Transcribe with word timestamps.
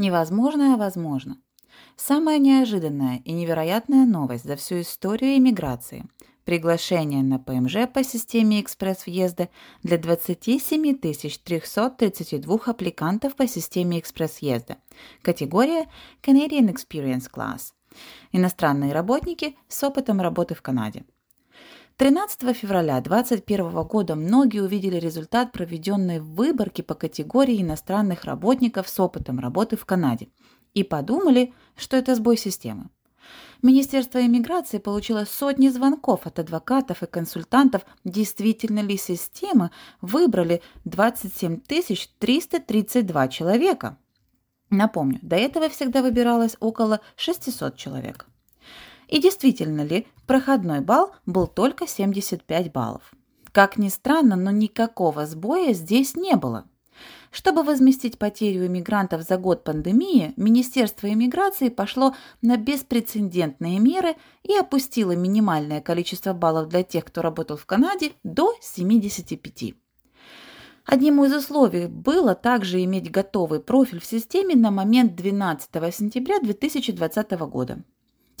Невозможное 0.00 0.78
возможно. 0.78 1.36
Самая 1.94 2.38
неожиданная 2.38 3.20
и 3.26 3.32
невероятная 3.32 4.06
новость 4.06 4.44
за 4.44 4.56
всю 4.56 4.80
историю 4.80 5.36
иммиграции– 5.36 6.06
приглашение 6.46 7.22
на 7.22 7.38
ПМЖ 7.38 7.86
по 7.92 8.02
системе 8.02 8.62
экспресс-въезда 8.62 9.50
для 9.82 9.98
27 9.98 10.96
332 10.96 12.58
аппликантов 12.64 13.36
по 13.36 13.46
системе 13.46 14.00
экспресс-въезда. 14.00 14.78
Категория 15.20 15.86
Canadian 16.22 16.74
Experience 16.74 17.30
Class. 17.30 17.74
Иностранные 18.32 18.94
работники 18.94 19.54
с 19.68 19.82
опытом 19.84 20.22
работы 20.22 20.54
в 20.54 20.62
Канаде. 20.62 21.04
13 22.00 22.56
февраля 22.56 22.98
2021 23.02 23.82
года 23.82 24.14
многие 24.14 24.62
увидели 24.62 24.96
результат 24.96 25.52
проведенной 25.52 26.18
выборки 26.18 26.80
по 26.80 26.94
категории 26.94 27.60
иностранных 27.60 28.24
работников 28.24 28.88
с 28.88 28.98
опытом 28.98 29.38
работы 29.38 29.76
в 29.76 29.84
Канаде 29.84 30.30
и 30.72 30.82
подумали, 30.82 31.52
что 31.76 31.98
это 31.98 32.14
сбой 32.14 32.38
системы. 32.38 32.88
Министерство 33.60 34.24
иммиграции 34.24 34.78
получило 34.78 35.26
сотни 35.26 35.68
звонков 35.68 36.26
от 36.26 36.38
адвокатов 36.38 37.02
и 37.02 37.06
консультантов, 37.06 37.82
действительно 38.02 38.80
ли 38.80 38.96
системы 38.96 39.70
выбрали 40.00 40.62
27 40.86 41.60
332 42.18 43.28
человека. 43.28 43.98
Напомню, 44.70 45.18
до 45.20 45.36
этого 45.36 45.68
всегда 45.68 46.00
выбиралось 46.00 46.56
около 46.60 47.02
600 47.16 47.76
человек. 47.76 48.29
И 49.10 49.20
действительно 49.20 49.82
ли 49.82 50.06
проходной 50.26 50.80
балл 50.80 51.10
был 51.26 51.48
только 51.48 51.88
75 51.88 52.72
баллов. 52.72 53.12
Как 53.50 53.76
ни 53.76 53.88
странно, 53.88 54.36
но 54.36 54.52
никакого 54.52 55.26
сбоя 55.26 55.72
здесь 55.72 56.14
не 56.14 56.36
было. 56.36 56.64
Чтобы 57.32 57.64
возместить 57.64 58.18
потерю 58.18 58.66
иммигрантов 58.66 59.22
за 59.22 59.36
год 59.36 59.64
пандемии, 59.64 60.32
Министерство 60.36 61.08
иммиграции 61.12 61.70
пошло 61.70 62.14
на 62.40 62.56
беспрецедентные 62.56 63.80
меры 63.80 64.14
и 64.44 64.54
опустило 64.54 65.12
минимальное 65.12 65.80
количество 65.80 66.32
баллов 66.32 66.68
для 66.68 66.84
тех, 66.84 67.04
кто 67.04 67.20
работал 67.20 67.56
в 67.56 67.66
Канаде, 67.66 68.12
до 68.22 68.54
75. 68.60 69.74
Одним 70.84 71.24
из 71.24 71.34
условий 71.34 71.86
было 71.86 72.36
также 72.36 72.82
иметь 72.84 73.10
готовый 73.10 73.60
профиль 73.60 74.00
в 74.00 74.06
системе 74.06 74.54
на 74.54 74.70
момент 74.70 75.16
12 75.16 75.68
сентября 75.94 76.38
2020 76.40 77.30
года. 77.48 77.82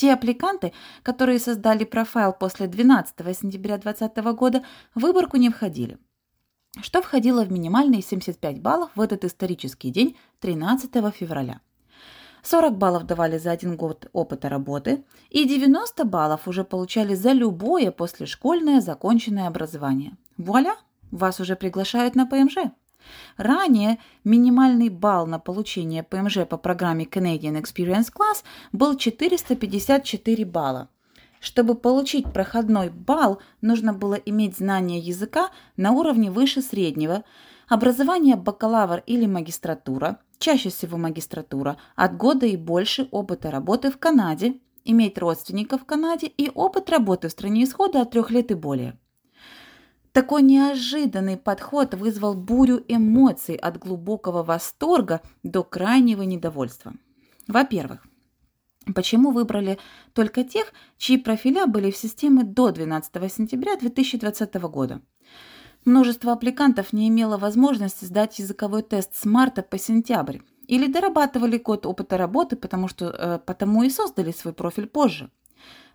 Те 0.00 0.14
аппликанты, 0.14 0.72
которые 1.02 1.38
создали 1.38 1.84
профайл 1.84 2.32
после 2.32 2.66
12 2.66 3.14
сентября 3.36 3.76
2020 3.76 4.16
года, 4.34 4.64
в 4.94 5.00
выборку 5.00 5.36
не 5.36 5.50
входили– 5.50 5.98
что 6.80 7.02
входило 7.02 7.44
в 7.44 7.52
минимальные 7.52 8.00
75 8.00 8.62
баллов 8.62 8.90
в 8.94 9.00
этот 9.02 9.24
исторический 9.24 9.90
день 9.90 10.16
13 10.38 10.90
февраля. 11.14 11.60
40 12.42 12.78
баллов 12.78 13.04
давали 13.04 13.36
за 13.36 13.50
один 13.50 13.76
год 13.76 14.08
опыта 14.14 14.48
работы, 14.48 15.04
и 15.28 15.44
90 15.46 16.04
баллов 16.04 16.48
уже 16.48 16.64
получали 16.64 17.14
за 17.14 17.32
любое 17.32 17.90
послешкольное 17.90 18.80
законченное 18.80 19.48
образование. 19.48 20.16
Вуаля, 20.38 20.76
вас 21.10 21.40
уже 21.40 21.56
приглашают 21.56 22.14
на 22.14 22.24
ПМЖ. 22.26 22.72
Ранее 23.36 23.98
минимальный 24.24 24.88
балл 24.88 25.26
на 25.26 25.38
получение 25.38 26.02
ПМЖ 26.02 26.46
по 26.48 26.56
программе 26.56 27.04
Canadian 27.04 27.60
Experience 27.60 28.12
Class 28.12 28.42
был 28.72 28.96
454 28.96 30.44
балла– 30.44 30.88
чтобы 31.40 31.74
получить 31.74 32.30
проходной 32.32 32.90
балл, 32.90 33.40
нужно 33.62 33.94
было 33.94 34.14
иметь 34.14 34.58
знание 34.58 34.98
языка 34.98 35.50
на 35.76 35.92
уровне 35.92 36.30
выше 36.30 36.60
среднего, 36.60 37.24
образование 37.66 38.36
бакалавр 38.36 39.02
или 39.06 39.24
магистратура, 39.24 40.18
чаще 40.38 40.68
всего 40.68 40.98
магистратура, 40.98 41.78
от 41.96 42.16
года 42.16 42.44
и 42.44 42.56
больше 42.56 43.08
опыта 43.10 43.50
работы 43.50 43.90
в 43.90 43.98
Канаде, 43.98 44.58
иметь 44.84 45.16
родственников 45.18 45.82
в 45.82 45.84
Канаде 45.86 46.26
и 46.26 46.50
опыт 46.54 46.90
работы 46.90 47.28
в 47.28 47.32
стране 47.32 47.64
исхода 47.64 48.02
от 48.02 48.10
трех 48.10 48.30
лет 48.30 48.50
и 48.50 48.54
более. 48.54 48.98
Такой 50.12 50.42
неожиданный 50.42 51.36
подход 51.36 51.94
вызвал 51.94 52.34
бурю 52.34 52.84
эмоций 52.88 53.54
от 53.54 53.78
глубокого 53.78 54.42
восторга 54.42 55.20
до 55.42 55.62
крайнего 55.62 56.22
недовольства. 56.22 56.94
Во-первых, 57.46 58.06
Почему 58.94 59.30
выбрали 59.30 59.78
только 60.14 60.42
тех, 60.42 60.72
чьи 60.96 61.18
профиля 61.18 61.66
были 61.66 61.90
в 61.90 61.96
системе 61.96 62.44
до 62.44 62.70
12 62.70 63.32
сентября 63.32 63.76
2020 63.76 64.54
года? 64.62 65.02
Множество 65.84 66.32
аппликантов 66.32 66.92
не 66.92 67.08
имело 67.08 67.36
возможности 67.36 68.06
сдать 68.06 68.38
языковой 68.38 68.82
тест 68.82 69.14
с 69.14 69.24
марта 69.26 69.62
по 69.62 69.78
сентябрь 69.78 70.38
или 70.66 70.90
дорабатывали 70.90 71.58
код 71.58 71.86
опыта 71.86 72.16
работы, 72.16 72.56
потому 72.56 72.88
что 72.88 73.06
э, 73.06 73.38
потому 73.38 73.82
и 73.82 73.90
создали 73.90 74.32
свой 74.32 74.54
профиль 74.54 74.86
позже. 74.86 75.30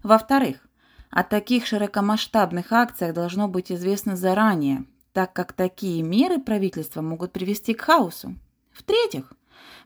Во-вторых, 0.04 0.68
о 1.10 1.24
таких 1.24 1.66
широкомасштабных 1.66 2.72
акциях 2.72 3.14
должно 3.14 3.48
быть 3.48 3.72
известно 3.72 4.16
заранее, 4.16 4.86
так 5.14 5.34
как 5.34 5.54
такие 5.54 6.02
меры 6.04 6.40
правительства 6.40 7.02
могут 7.02 7.32
привести 7.32 7.74
к 7.74 7.82
хаосу. 7.82 8.36
В-третьих, 8.72 9.32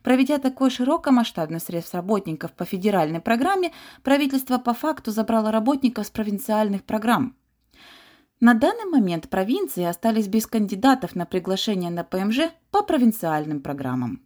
Проведя 0.03 0.37
такой 0.37 0.69
широкомасштабный 0.69 1.59
срез 1.59 1.93
работников 1.93 2.53
по 2.53 2.65
федеральной 2.65 3.19
программе, 3.19 3.73
правительство 4.03 4.57
по 4.57 4.73
факту 4.73 5.11
забрало 5.11 5.51
работников 5.51 6.07
с 6.07 6.09
провинциальных 6.09 6.83
программ. 6.83 7.35
На 8.39 8.53
данный 8.53 8.85
момент 8.85 9.29
провинции 9.29 9.83
остались 9.83 10.27
без 10.27 10.47
кандидатов 10.47 11.15
на 11.15 11.25
приглашение 11.25 11.91
на 11.91 12.05
ПМЖ 12.05 12.51
по 12.71 12.83
провинциальным 12.83 13.61
программам. 13.61 14.21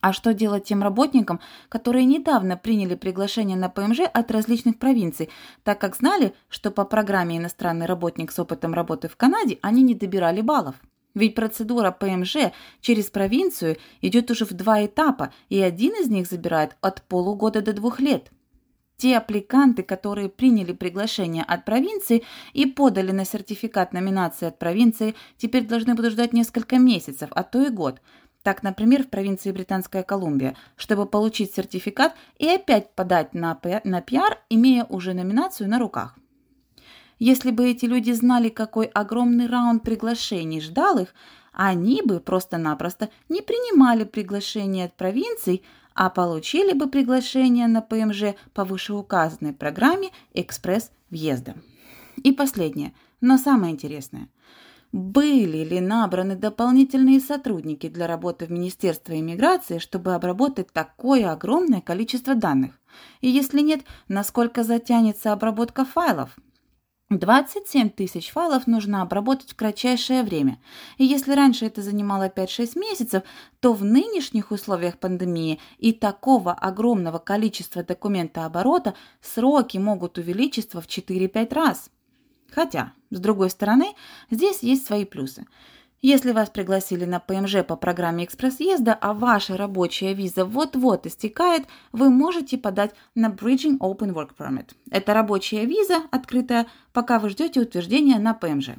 А 0.00 0.12
что 0.12 0.32
делать 0.32 0.64
тем 0.64 0.82
работникам, 0.82 1.40
которые 1.68 2.06
недавно 2.06 2.56
приняли 2.56 2.94
приглашение 2.94 3.56
на 3.56 3.68
ПМЖ 3.68 4.00
от 4.12 4.30
различных 4.30 4.78
провинций, 4.78 5.28
так 5.62 5.78
как 5.78 5.96
знали, 5.96 6.34
что 6.48 6.70
по 6.70 6.84
программе 6.84 7.36
«Иностранный 7.36 7.86
работник 7.86 8.32
с 8.32 8.38
опытом 8.38 8.72
работы 8.72 9.08
в 9.08 9.16
Канаде» 9.16 9.58
они 9.60 9.82
не 9.82 9.94
добирали 9.94 10.40
баллов? 10.40 10.76
Ведь 11.14 11.34
процедура 11.34 11.90
ПМЖ 11.90 12.52
через 12.80 13.10
провинцию 13.10 13.76
идет 14.00 14.30
уже 14.30 14.44
в 14.44 14.52
два 14.52 14.86
этапа, 14.86 15.32
и 15.48 15.60
один 15.60 15.92
из 15.94 16.08
них 16.08 16.26
забирает 16.26 16.76
от 16.80 17.02
полугода 17.02 17.60
до 17.60 17.72
двух 17.72 18.00
лет. 18.00 18.30
Те 18.96 19.16
аппликанты, 19.16 19.82
которые 19.82 20.28
приняли 20.28 20.72
приглашение 20.72 21.42
от 21.42 21.64
провинции 21.64 22.22
и 22.52 22.66
подали 22.66 23.12
на 23.12 23.24
сертификат 23.24 23.92
номинации 23.92 24.46
от 24.46 24.58
провинции, 24.58 25.14
теперь 25.36 25.66
должны 25.66 25.94
будут 25.94 26.12
ждать 26.12 26.32
несколько 26.32 26.78
месяцев, 26.78 27.30
а 27.32 27.42
то 27.42 27.62
и 27.62 27.70
год. 27.70 28.00
Так, 28.42 28.62
например, 28.62 29.04
в 29.04 29.08
провинции 29.08 29.52
Британская 29.52 30.02
Колумбия, 30.02 30.56
чтобы 30.76 31.06
получить 31.06 31.54
сертификат 31.54 32.14
и 32.38 32.48
опять 32.48 32.94
подать 32.94 33.34
на, 33.34 33.58
на 33.84 34.00
пиар, 34.00 34.38
имея 34.48 34.84
уже 34.84 35.12
номинацию 35.12 35.68
на 35.68 35.78
руках. 35.78 36.16
Если 37.18 37.50
бы 37.50 37.68
эти 37.68 37.84
люди 37.84 38.12
знали, 38.12 38.48
какой 38.48 38.86
огромный 38.86 39.46
раунд 39.46 39.82
приглашений 39.82 40.62
ждал 40.62 40.98
их, 40.98 41.14
они 41.52 42.00
бы 42.02 42.18
просто-напросто 42.20 43.10
не 43.28 43.42
принимали 43.42 44.04
приглашение 44.04 44.86
от 44.86 44.94
провинций, 44.94 45.62
а 45.94 46.08
получили 46.08 46.72
бы 46.72 46.88
приглашение 46.88 47.66
на 47.66 47.82
ПМЖ 47.82 48.36
по 48.54 48.64
вышеуказанной 48.64 49.52
программе 49.52 50.10
экспресс-въезда. 50.32 51.56
И 52.22 52.32
последнее, 52.32 52.94
но 53.20 53.36
самое 53.36 53.74
интересное. 53.74 54.28
Были 54.92 55.58
ли 55.58 55.80
набраны 55.80 56.34
дополнительные 56.34 57.20
сотрудники 57.20 57.88
для 57.88 58.08
работы 58.08 58.46
в 58.46 58.50
Министерстве 58.50 59.20
иммиграции, 59.20 59.78
чтобы 59.78 60.14
обработать 60.14 60.72
такое 60.72 61.30
огромное 61.30 61.80
количество 61.80 62.34
данных? 62.34 62.80
И 63.20 63.28
если 63.28 63.60
нет, 63.60 63.82
насколько 64.08 64.64
затянется 64.64 65.32
обработка 65.32 65.84
файлов? 65.84 66.36
27 67.10 67.90
тысяч 67.90 68.30
файлов 68.30 68.66
нужно 68.68 69.02
обработать 69.02 69.50
в 69.50 69.56
кратчайшее 69.56 70.22
время. 70.22 70.60
И 70.96 71.04
если 71.04 71.34
раньше 71.34 71.66
это 71.66 71.82
занимало 71.82 72.28
5-6 72.28 72.78
месяцев, 72.78 73.22
то 73.58 73.72
в 73.72 73.84
нынешних 73.84 74.52
условиях 74.52 74.98
пандемии 74.98 75.60
и 75.78 75.92
такого 75.92 76.52
огромного 76.52 77.18
количества 77.18 77.82
документооборота 77.82 78.94
сроки 79.20 79.78
могут 79.78 80.18
увеличиться 80.18 80.80
в 80.80 80.86
4-5 80.86 81.54
раз. 81.54 81.90
Хотя, 82.52 82.92
с 83.10 83.18
другой 83.18 83.50
стороны, 83.50 83.94
здесь 84.30 84.62
есть 84.62 84.86
свои 84.86 85.04
плюсы. 85.04 85.46
Если 86.02 86.32
вас 86.32 86.48
пригласили 86.48 87.04
на 87.04 87.20
ПМЖ 87.20 87.56
по 87.66 87.76
программе 87.76 88.24
экспресс-езда, 88.24 88.94
а 88.98 89.12
ваша 89.12 89.58
рабочая 89.58 90.14
виза 90.14 90.46
вот-вот 90.46 91.06
истекает, 91.06 91.66
вы 91.92 92.08
можете 92.08 92.56
подать 92.56 92.94
на 93.14 93.28
Bridging 93.28 93.78
Open 93.78 94.14
Work 94.14 94.30
Permit. 94.38 94.70
Это 94.90 95.12
рабочая 95.12 95.66
виза, 95.66 96.02
открытая, 96.10 96.68
пока 96.94 97.18
вы 97.18 97.28
ждете 97.28 97.60
утверждения 97.60 98.18
на 98.18 98.32
ПМЖ. 98.32 98.70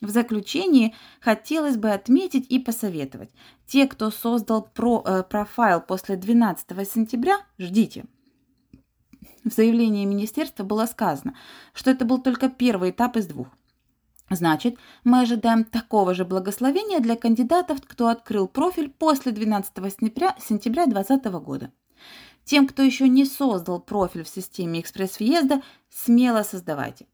В 0.00 0.08
заключении 0.08 0.94
хотелось 1.20 1.76
бы 1.76 1.90
отметить 1.90 2.46
и 2.48 2.58
посоветовать. 2.58 3.30
Те, 3.66 3.86
кто 3.86 4.10
создал 4.10 4.62
про, 4.62 5.04
э, 5.04 5.22
профайл 5.22 5.82
после 5.82 6.16
12 6.16 6.86
сентября, 6.86 7.36
ждите. 7.58 8.06
В 9.44 9.50
заявлении 9.50 10.04
министерства 10.04 10.64
было 10.64 10.86
сказано, 10.86 11.34
что 11.72 11.90
это 11.90 12.04
был 12.04 12.20
только 12.20 12.48
первый 12.48 12.90
этап 12.90 13.16
из 13.16 13.26
двух. 13.26 13.48
Значит, 14.28 14.76
мы 15.02 15.20
ожидаем 15.20 15.64
такого 15.64 16.14
же 16.14 16.24
благословения 16.24 17.00
для 17.00 17.16
кандидатов, 17.16 17.78
кто 17.84 18.08
открыл 18.08 18.46
профиль 18.46 18.88
после 18.88 19.32
12 19.32 19.72
сентября 19.92 20.86
2020 20.86 21.24
года. 21.42 21.72
Тем, 22.44 22.68
кто 22.68 22.82
еще 22.82 23.08
не 23.08 23.24
создал 23.24 23.80
профиль 23.80 24.24
в 24.24 24.28
системе 24.28 24.80
экспресс-въезда, 24.80 25.62
смело 25.88 26.42
создавайте. 26.42 27.06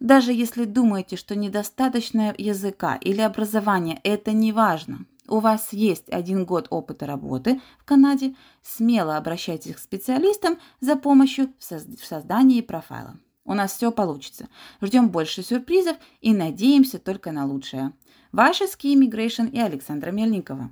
Даже 0.00 0.32
если 0.32 0.64
думаете, 0.64 1.16
что 1.16 1.34
недостаточно 1.34 2.34
языка 2.36 2.96
или 2.96 3.20
образования, 3.20 4.00
это 4.02 4.32
не 4.32 4.52
важно. 4.52 5.06
У 5.28 5.40
вас 5.40 5.72
есть 5.72 6.08
один 6.10 6.44
год 6.44 6.68
опыта 6.70 7.06
работы 7.06 7.60
в 7.78 7.84
Канаде, 7.84 8.34
смело 8.62 9.16
обращайтесь 9.16 9.74
к 9.74 9.78
специалистам 9.78 10.58
за 10.80 10.96
помощью 10.96 11.52
в 11.58 12.04
создании 12.04 12.60
профайла. 12.60 13.18
У 13.44 13.54
нас 13.54 13.74
все 13.74 13.92
получится. 13.92 14.48
Ждем 14.80 15.10
больше 15.10 15.42
сюрпризов 15.42 15.96
и 16.20 16.34
надеемся 16.34 16.98
только 16.98 17.32
на 17.32 17.46
лучшее. 17.46 17.92
Ваша 18.32 18.64
Ski 18.64 18.94
Immigration 18.94 19.50
и 19.50 19.58
Александра 19.58 20.10
Мельникова. 20.10 20.70